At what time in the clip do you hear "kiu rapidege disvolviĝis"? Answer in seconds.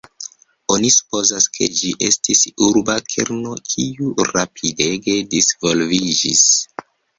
3.75-6.45